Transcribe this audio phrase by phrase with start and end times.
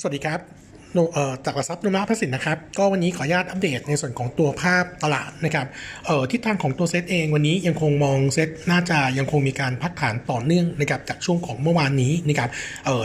[0.00, 0.71] สวัสดีครับ
[1.44, 5.66] จากหลักทรัพย์นุมาพสินนะครับ ก็วันนี้ขออนุญาตอัปเดตในส่วนของตัวภาพตลาดนะครับ
[6.30, 12.50] ทิศทางของตัวเซตเองวันนี้ยังคงมองเซตน่าจะยังคงมีการพักฐานต่อเนื่องนะครับจากช่วงของเมื่อวานนี้นะครับ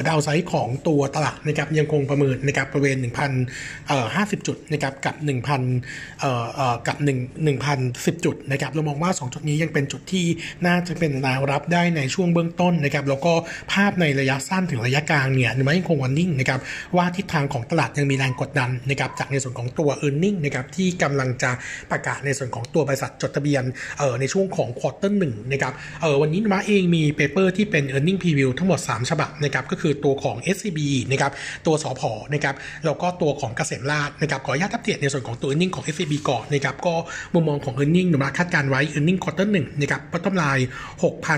[0.08, 10.26] ดาวไซด์ของตัวตลาดนะครับยังคงประเมินนะครับบริเวณ 1,000เอ่อ50 จุดนะครับกับ 1,000เอ่อเอ่อกับ1 1,010 จุดนะครับเรามองว่า 2 จุดนี้ยังเป็นจุดที่
[10.66, 13.34] น่าจะเป็นแนวรับได้ในช่วงเบื้องต้นนะครับแล้วก็
[13.72, 16.60] ภาพในระยะสั้นถึงระยะกลางเนี่ยมันยังคงวันนิ่งนะครับ
[16.96, 21.52] ว่าทิศทางของตลาดยังมีแรงกดดันนะครับจากในส่วนของตัว e a r n i n g นะครับที่กำลังจะ
[21.92, 23.64] ประกาศในส่วนของตัวบริษัทจดทะเบียน
[24.00, 30.80] เอ่อในช่วงของควอเตอร์หนึ่งนะครับเอ่อวันนี้มาเองมีเปเปอร์ที่เป็น e a r n i n g preview ทั้งหมด 3 ฉบับนะครับก็คือตัวของ SCB
[31.12, 31.32] นะครับ
[31.66, 32.56] ตัวสอพอนะครับ
[32.86, 36.96] แล้วก็ตัวของเกษมราชนะครับขออนุญาตอัปเดตในส่วนของตัว e a r n i n g ของ SCB ก่อนนะครับก็
[37.34, 39.20] มุมมองของ e a r n i n g หนูมาคาดการไว้ e a r n i n g
[39.24, 40.68] ควอเตอร์หนึ่งนะครับปัตตมลน์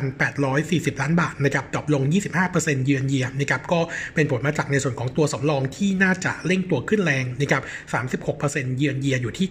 [0.10, 2.04] 6,840 ล้านบาทนะครับ drop ลง
[2.46, 3.80] 25%เยือนเยียนะครับก็
[4.16, 7.64] เป็นผลมาจากในส่วนของตัวสำรองที่น่าจะเร่งตัวขึ้นแรงนะครับ
[8.34, 9.48] 36%เยือนเยียอยู่ที่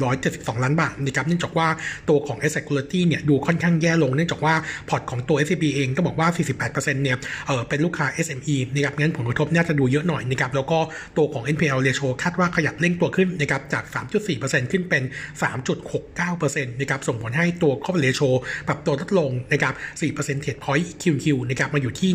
[0.00, 1.68] 7,372 ล้านบาทนะครับเนื่องจากว่า
[2.08, 4.54] ตัวของ asset quality เนี่ยดูค่อนข้างแย่ลง เนื่องจากว่า
[4.88, 6.28] พอร์ตของตัว SCB เองก็บอกว่า
[6.66, 10.78] 48%เนี่ยเออเป็นลูกค้า SME นะครับงั้นผลกระทบน่าจะดูเยอะหน่อยนะครับแล้วก็
[11.16, 13.84] ตัวของ NPL ratio คาดว่าขยับเร่งตัวขึ้นนะครับจาก
[14.28, 15.02] 3.4%ขึ้นเป็น
[15.42, 18.30] 3.69%นะครับส่งผลให้ตัว coverage ratio
[18.68, 22.10] ปรับตัวลดลงนะครับ4% percentage point QQ นะครับมาอยู่ที่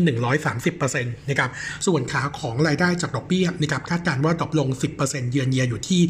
[0.62, 1.50] 130%นะครับ
[1.86, 4.68] ส่วนขาของรายได้จากดอกเบี้ยนะครับคาาดการณ์ว่า drop ลง
[5.00, 6.00] 10% year on year อยู่ที่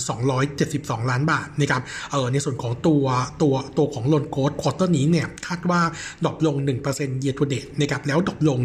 [0.00, 3.04] 22,272 ล้านบาทนะครับเออในส่วนของตัว
[3.42, 5.80] ตัวตัวของ loan growth quarter นี้เนี่ยคาดว่า
[6.24, 6.56] drop ลง
[6.88, 8.58] 1% year to date นะครับแล้ว drop ลง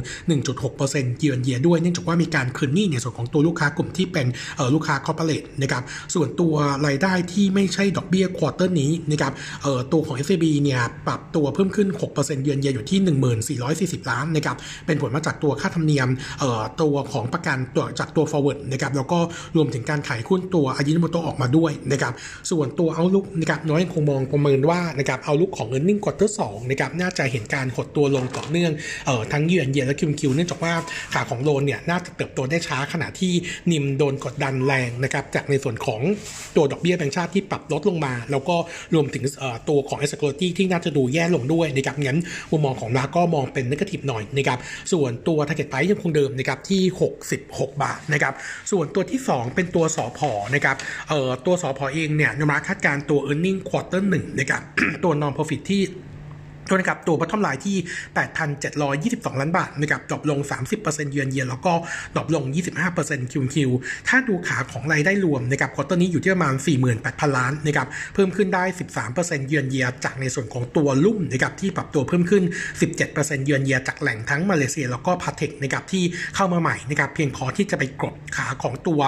[0.58, 5.84] 1.6% year on year ด้วยเนื่องจากว่ามีการคืนหนี้ในส่วนของตัวลูกค้ากลุ่มที่เป็นเออลูกค้า corporate นะครับ
[6.16, 6.54] ส่วนตัว
[6.88, 13.00] รายได้ที่ไม่ใช่ดอกเบี้ย quarter นี้นะครับเออตัวของ SCB เนี่ยปรับตัวเพิ่มขึ้น 6%เยือนเยียอยู่ที่
[14.00, 16.08] 1440 ล้านนะครับเป็นผลมาจากตัวค่าธรรมเนียม
[16.40, 19.20] เออตัวของประกันตัวจากตัว FWD นะครับแล้วก็
[19.56, 22.14] รวมถึงการขายหุ้นตัวอายิโนะโมะโต๊ะออกมาด้วยนะครับ
[22.52, 28.72] ส่วนตัว outlook นะครับเรายังคงมองประเมินว่านะครับเอาลุกของ e a r n i n g ควอเตอร์สองนะครับน่าจะเห็นการหดตัวลงต่อเนื่อง
[29.06, 30.74] เอ่อทั้งเยือนเยียและคิวคิวเนื่องจากว่า
[31.14, 33.34] ขาของโลนเนี่ยน่าจะเติบโตได้ช้าขณะที่
[33.72, 36.02] นิมโดนกดดันแรงนะครับจากในส่วนของ
[36.56, 38.56] ตัวดอกเบี้ยแบงก์ชาติที่ปรับลดลงมา แล้วก็
[38.94, 42.20] รวมถึงเอ่อตัวของ asset quality ที่น่าจะดูแย่ลงด้วยนะครับงั้น
[42.52, 44.60] มุมมองของนาก็มองเป็นนักทีฟหน่อยนะครับ
[44.92, 46.82] ส่วนตัว target price ยังคงเดิมนะครับที่
[47.32, 48.34] 66บาทนะครับ
[48.72, 50.76] ส่วนตัวที่ 2 เป็นตัวสอพอนะครับ
[51.10, 54.62] เอ่อตัวสอพอเองเนี่ยนมาคาดการตัว e a r n i n g quarter 1นะครับ
[55.04, 55.82] ตัว non profit ที่
[56.70, 57.78] ตัวนะครับตัว bottom line ที่
[58.78, 60.40] 8,722 ล้านบาทนะครับ drop ลง
[60.78, 61.74] 30% year on year แล้วก็
[62.16, 62.44] drop ลง
[62.88, 63.70] 25% Q on Q
[64.08, 66.54] ถ้าดูขาของรายได้รวมนะครับ quarter นี้อยู่ที่ประมาณ
[66.96, 68.64] 48,000 ล้านนะครับเพิ่มขึ้นได้
[69.06, 72.44] 13%เยือนเยียจากในส่วนของตัว volume นะครับที่ปรับตัวเพิ่มขึ้น
[72.96, 76.04] 17%เยือนเยียจากแหล่งทั้งมาเลเซีย แล้วก็ Partex นะครับที่
[76.36, 79.02] เข้ามาใหม่นะครับเพียงพอที่จะไปกดขาของตัว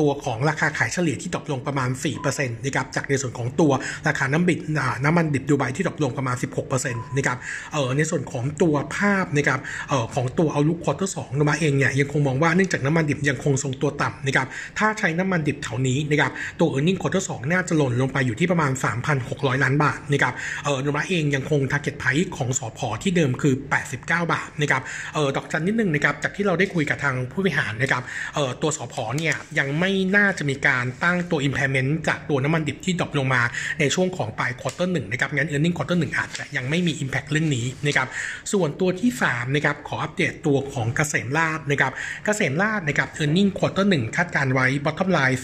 [0.00, 1.90] ตัวของราคาขายเฉลี่ยที่ drop ลงประมาณ
[2.26, 3.72] 4%นะครับจากในส่วนของตัว
[4.08, 4.58] ราคาน้ำบิด
[5.04, 6.36] น้ำมันดิบดูไบที่ drop ลงประมาณ
[6.66, 6.85] 16%
[7.16, 7.38] นะครับ
[7.72, 14.46] เออในส่วนของตัวภาพนะครับเออของตัว outlook quarter สองโนมูระเองเนี่ยยังคงมองว่าเนื่องจากน้ำมันดิบยังคงทรงตัวต่ำนะครับ
[14.78, 18.72] ถ้าใช้น้ำมันดิบแถวนี้นะครับตัว earning quarter สองน่าจะหล่นลงไปอยู่ที่ประมาณ
[19.16, 24.82] 3,600 ล้านบาทนะครับเออโนมูระเองยังคง target price ของสอพอที่เดิมคือ 89 บาทนะครับ
[25.14, 28.02] เออดอกจันนิดนึงนะครับจากที่เราได้คุยกับทางผู้บริหารนะครับ
[28.34, 33.42] เออตัวสอพอเนี่ยยังไม่น่าจะมีการตั้งตัว impairment จากตัวน้ำมันดิบที่ drop ลงมา
[33.80, 38.08] ในช่วงของปลาย quarter หนึ่งนะครับงั้น earning quarter หนึ่งอาจจะยังไม่ไม่มี impact เรื่องนี้นะครับ
[38.52, 41.92] ส่วนตัวที่3นะครับขออัปเดตตัวของเกษมราชนะครับ
[42.24, 45.36] เกษมราชนะครับ e a r n i n g quarter 1คาดการณ์ไว้ bottom line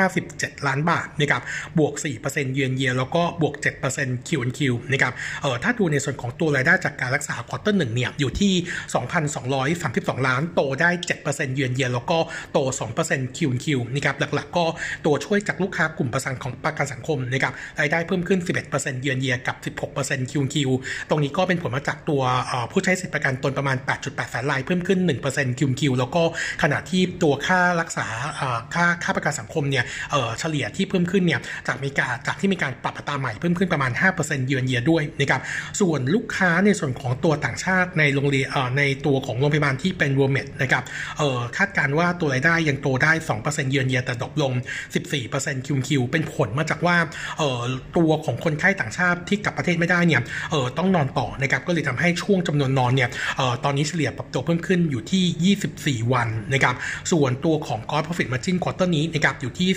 [0.00, 1.42] 257 ล้านบาทนะครับ
[1.78, 3.54] บวก 4%เยือนเยียแล้วก็บวก
[3.92, 4.60] 7% Q&Q
[4.92, 5.12] นะครับ
[5.42, 8.52] เออถ้าดูในส่วนของตัวรายได้จากการรักษา quarter 1เนี่ยอยู่ที่
[9.40, 10.90] 2,232 ล้านโตได้
[11.24, 12.18] 7%เยือนเยียแล้วก็
[12.52, 12.58] โต
[12.98, 14.64] 2% Q&Q นะครับหลักๆ ก็
[15.06, 19.56] ตัวช่วยจากลูกค้ากลุ่มประกันของประกันสังคมนะครับรายได้เพิ่มขึ้น 11%เยือนเยียกับ
[19.94, 20.68] 16% Q on Q
[21.10, 22.22] ตรงนี้ก็เป็นผลมาจากตัว
[22.70, 24.98] ผู้ใช้สิทธิประกันตนประมาณ 8.8 แสนรายเพิ่มขึ้น
[25.30, 26.22] 1%คิวคิวแล้วก็
[26.62, 28.06] ขณะที่ตัวค่ารักษา
[28.74, 29.84] ค่าค่าประกันสังคมเนี่ย
[30.40, 35.40] เฉลี่ยที่เพิ่มขึ้นเนี่ยจากมีการจากที่มีการปรับอัตราใหม่เพิ่มขึ้นประมาณ 5%เยือนเยียด้วยนะครับ
[35.80, 38.48] ส่วนลูกค้าในส่วนของตัวต่างชาติในโรงเรียน
[38.78, 40.84] ในตัวของโรงพยาบาลที่เป็น World Med นะครับ
[41.56, 43.12] คาดการณ์ว่าตัวรายได้ยังโตได้
[43.42, 44.52] 2% year on year แต่ drop ลง
[45.10, 46.96] 14% Q on Q เป็นผลมาจากว่า
[47.96, 56.74] ตัวของคนไข้ต่างชาติที่กลับประเทศไม่ได้เนี่ยเออต้องนอนต่อนะครับก็เลยทำให้ช่วงจำนวนนอนเนี่ยเออตอนนี้เฉลี่ยปรับตัวเพิ่มขึ้นอยู่ที่ 24 วันนะครับ
[57.12, 59.68] ส่วนตัวของ Gross Profit Margin Quarter นี้นะครับอยู่ที่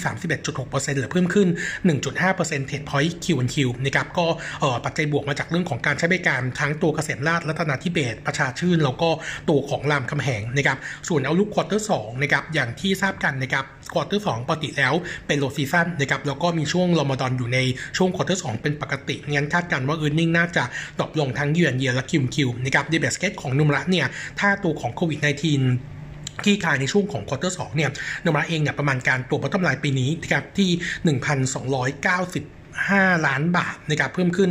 [0.45, 1.47] 31.6%หรือเพิ่มขึ้น
[1.87, 3.55] 1.5% percentage point Q on Q
[3.85, 4.25] นะครับก็
[4.59, 9.09] เออปัจจัยบวกมาจากเรื่องของการใช้บริการทั้งตัวเกษมราษฎร์รัตนาธิเบศร์ประชาชื่น แล้วก็
[9.49, 10.77] ตัวของรามคำแหงนะครับ
[11.07, 14.94] ส่วน outlook quarter สองนะครับอย่างที่ทราบกันนะครับ quarter สองปกติแล้ว
[15.28, 17.60] เป็น low season นะครับแล้วก็มีช่วงรอมฎอนอยู่ใน
[17.98, 20.63] ช่วง quarter สองเป็นปกติงั้นคาดการณ์ว่า earning น่าจะ
[21.00, 24.07] drop ลงทั้ง year on year และ Q on Q นะครับที่ base case ของโนมูระเนี่ย
[24.39, 27.89] ถ้าตัวของโควิด -19 คลี่คลายในช่วงของ quarter สองเนี่ย
[28.25, 30.69] โนมูระเองเนี่ยประมาณการตัว bottom line ปีนี้นะครับที่
[31.22, 34.50] 1,290 5 ล้านบาทนะครับเพิ่มขึ้น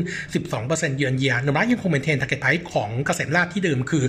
[0.49, 4.05] 12% year on year โนมูระยังคง maintain target price ของเกษมราษฎร์ที่เดิมคือ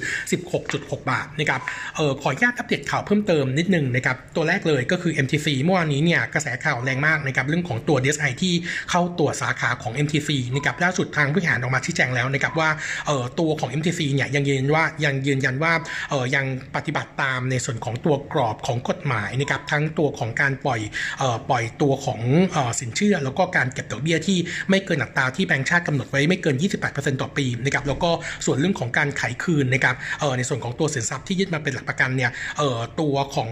[0.52, 1.62] 16.6 บาทนะครับ
[1.96, 8.54] เออขออนุญาตอัปเดตข่าวเพิ่มเติมนิดนึงนะครับตัวแรกเลยก็คือ MTC เมื่อวานนี้เนี่ยกระแสข่าวแรงมากนะครับเรื่องของตัว DSI ที่
[8.90, 12.69] เข้าตัวสาขาของ MTC นะครับล่าสุดทางผู้บริหารออกมาชี้แจงแล้วนะครับว่า
[13.08, 15.74] เออตัวของ MTC เนี่ยยังยืนว่ายังยืนยันว่า
[16.10, 20.80] เออยังปฏิบัติตามในส่วนของตัวกรอบของกฎหมายนะครับทั้งตัวของการปล่อย
[21.19, 22.19] เออปล่อยตัวของ
[22.54, 24.38] เออสินเชื่อแล้วก็การเก็บดอกบี้ยที่
[24.69, 26.56] ไม่เกินอักตาที่แบงก์ชาติกำหนดไว้ไม่เกิน
[26.88, 28.09] 28%ต่อปีนะครับแล้วก็
[28.45, 33.50] ส่วนเรื่องของการขายคืนนะครับเออในส่วนของตัวสินทรัพย์ที่ยึดมาเป็นหลักประกันเนี่ยเออตัวของ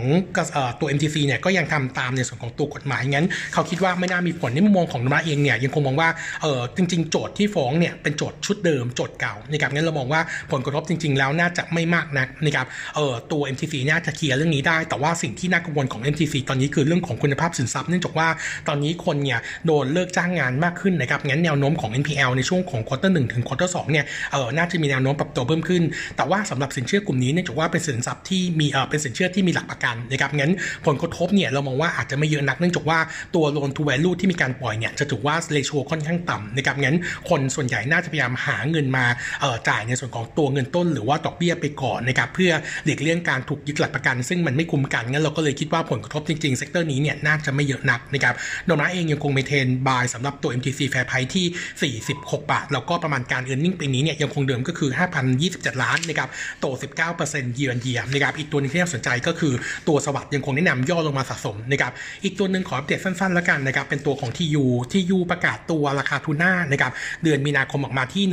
[0.54, 6.10] เออตัว MTC เนี่ยก็ยังทำตามในส่วนของตัวกฎหมายงั้น เขาคิดว่าไม่น่ามีผลในมุมมองของนมาเองเนี่ยยังคงมองว่า
[6.42, 10.22] เออจริง ๆ โจทย์ที่ฟ้องเนี่ยเป็นโจทย์ชุดเดิมโจทย์เก่านะครับงั้นเรามองว่า
[10.52, 18.28] ผลกระทบจริง ๆ แล้วน่าจะไม่มากนักนะครับเออตัว MTC น่าจะเคลียร์เรื่องนี้ได้ แต่ว่าสิ่งที่น่ากังวลของ MTC ตอนนี้คือเรื่องของคุณภาพสินทรัพย์เนื่องจากว่า
[18.68, 25.84] ตอนนี้คนเนี่ยโดนเลิกจ้างงานมากขึ้นนะครับงั้นแนวโน้มของ NPL ในช่วงของ quarter หนึ่งถึง quarter สองเนี่ยเออน่าจะมีแนวโน้มปรับตัวเพิ่มขึ้น
[26.18, 30.52] แต่ว่าสำหรับสินเชื่อกลุ่มนี้เนื่องจากว่าเป็นสินทรัพย์ที่มีเออเป็นสินเชื่อที่มีหลักประกันนะครับงั้น
[30.86, 33.00] ผลกระทบเนี่ยเรามองว่าอาจจะไม่เยอะนักเนื่องจากว่า
[33.36, 36.98] ตัว loan to value ที่มีการปล่อยเนี่ยจะถือว่า ratio ค่อนข้างต่ำนะครับงั้น
[37.30, 39.06] คนส่วนใหญ่น่าจะพยายามหาเงินมา
[39.42, 42.52] เออจ่ายในส่วนของตัวเงินต้น หรือว่าดอกเบี้ยไปก่อนนะครับเพื่อ
[42.86, 54.90] หลีกเลี่ยงการถูกยึดหลักประกัน ซึ่งมันไม่คุ้มกันงั้นเราก็เลยคิดว่าผลกระทบจริงๆ sector นี้เนี่ยน่าจะไม่เยอะนักนะครับโดยโนมูระเองยังคง maintain buy สำหรับตัว MTC Fair Price ที่ 46 บาท แล้วก็ประมาณการ earning ปีนี้เนี่ยยังคงเดิมก็คือ
[55.36, 56.30] 5,027 ล้านนะครับ
[56.62, 56.66] โต
[57.12, 59.54] 19%เยือนเยียนะครับอีกตัวนึงที่น่าสนใจก็คือ
[59.88, 61.92] ตัว SAWAD ยังคงแนะนำย่อลงมาสะสมนะครับ
[62.24, 66.92] อีกตัวหนึ่งขออัปเดตสั้นๆแล้วกันนะครับเป็นตัวของ TU TU ประกาศตัวราคาทูน่านะครับ
[67.24, 68.24] เดือนมีนาคมออกมาที่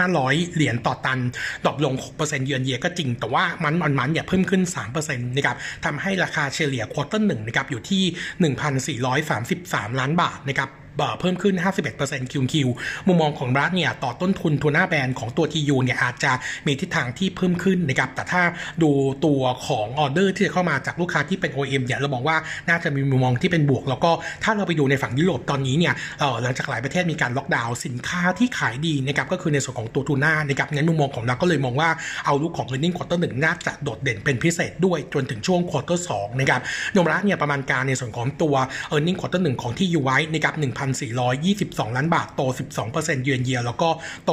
[0.00, 1.18] 1,500 เหรียญต่อตัน
[1.64, 4.62] drop ลง 6% year on year ก็จริง แต่ว่า month on month เนี่ยเพิ่มขึ้น
[4.94, 8.02] 3%นะครับทำให้ราคาเฉลี่ย quarter หนึ่งนะครับอยู่ที่
[9.06, 10.70] 1,433 ล้านบาทนะครับ
[11.20, 11.54] เพิ่มขึ้น
[11.94, 12.68] 51%คิวคิว
[13.06, 16.32] มุมมองของเราเนี่ยต่อต้นทุนทัวหน้าแบรนด์ของตัว TU เนี่ยอาจจะ
[16.66, 18.42] มีทิศทางที่เพิ่มขึ้นนะครับแต่ถ้า
[18.82, 18.90] ดู
[19.24, 22.36] ตัวของออเดอร์ที่จะเข้ามาจากลูกค้าที่เป็น OEM เนี่ยเรามองว่า
[22.68, 24.10] น่าจะมีมุมมองที่เป็นบวก แล้วก็
[24.44, 25.94] ถ้าเราไปดูในฝั่งยุโรปตอนนี้เนี่ย
[26.42, 31.90] หลังจากหลายประเทศมีการล็อกดาวน์สินค้าที่ขายดีนะครับก็คือในส่วนของตัวทูน่านะครับงั้นมุมมองของเราก็เลยมองว่า
[32.26, 36.60] เอาลูกของ earning quarter หนึ่งน่าจะโดดเด่นเป็นพิเศษด้วยจนถึงช่วง quarter สองนะครับ
[36.96, 38.54] ยมรัฐเนี่ยประมาณการในส่วนของตัว
[38.92, 40.54] earning quarter หนึ่งของที่ยูไว้นะครับ
[40.88, 42.42] 1,422 ล้านบาท โต
[42.82, 43.88] 12%เยือนเยียแล้วก็
[44.26, 44.32] โต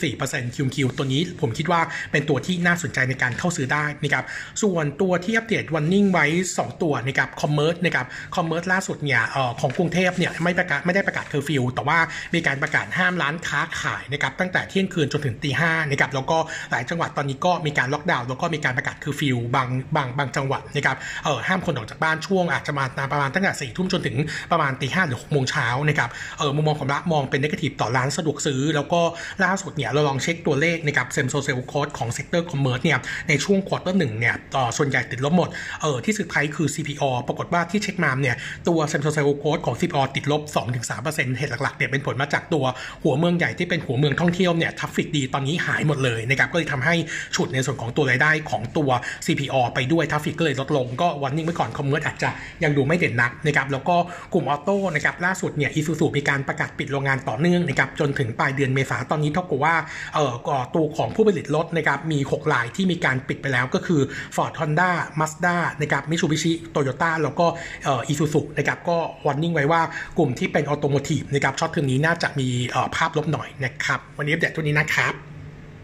[0.00, 1.80] 34%คิวคิวตัวนี้ผมคิดว่า
[2.12, 4.24] เป็นตัวที่น่าสนใจในการเข้าซื้อได้นะครับ
[4.62, 6.26] ส่วนตัวที่อัปเดต warning ไว้
[6.56, 8.06] 2 ตัวนะครับ commerce นะครับ
[8.36, 11.98] commerce ล่าสุดเนี่ยออของกรุงเทพเนี่ยไม่ประกาศไม่ได้ประกาศเคอร์ฟิวแต่ว่า
[12.34, 16.38] มีการประกาศห้ามร้านค้าขายนะครับตั้งแต่เที่ยงคืนจนถึงตีห้านะครับแล้วก็
[16.70, 24.16] หลายจังหวัดตอนนี้ก็มีการล็อกดาวน์แล้วก็มีการประกาศเคอร์ฟิวบางบางบางจังหวัดนะครับเออห้ามคนออกจากบ้านช่วงอาจจะมาประมาณตั้งแต่สี่ทุ่มจนถึง
[24.52, 29.00] ประมาณตีห้าหรือหกโมงเช้านะครับเออมุมมองของเรามองเป็น negative ต่อร้านสะดวกซื้อ แล้วก็
[29.44, 32.98] ล่าสุดเนี่ยเราลองเช็คตัวเลขนะครับ same store sales growth ของ sector commerce เนี่ย
[33.28, 34.34] ในช่วง quarter หนึ่งเนี่ย
[34.76, 35.48] ส่วนใหญ่ติดลบหมด
[35.82, 38.36] เออที่สุดท้ายคือ CPALL ปรากฏว่าที่เช็คมาเนี่ย
[38.68, 40.42] ตัวเซมโซเซลโคดของ CPO ติดลบ
[40.90, 42.64] 2-3%เหตุหลักๆเนี่ยเป็นผลมาจากตัว
[43.02, 46.94] หัวเมืองใหญ่ที่เป็นหัวเมืองท่องเที่ยวเนี่ย traffic ดีตอนนี้หายหมดเลยนะครับก็เลยทำให้
[47.34, 48.90] ฉุดในส่วนของตัวรายได้ของตัว
[49.26, 52.30] CPO ไปด้วย traffic ก็เลยลดลงก็ warning ไว้ก่อน commerce อาจจะ
[52.64, 53.96] ยังดูไม่เด่นนักนะครับแล้วก็
[54.32, 59.74] กลุ่ม auto นะครับล่าสุดเนี่ยอีซูซูมีการประกาศปิดโรงงานต่อเนื่องนะครับจนถึงปลายเดือนเมษาตอนนี้เท่ากับว่า
[60.14, 60.34] เอ่อ
[60.74, 64.00] ตัวของผู้ผลิตรถนะครับมี 6 รายที่มีการปิดไปแล้วก็คือ
[64.36, 67.46] Ford Honda Mazda นะครับมิ t ูบิชิโตโยต้าแล้วก็
[67.84, 69.82] เอ่ออีซูซูนะครับก็ warning ไว้ว่า
[70.18, 75.31] กลุ่มที่เป็น automotive นะครับ short term นี้น่าจะมีเอ่อภาพลบหน่อยนะครับวันนี้เด็ดตัวนี้นะครับ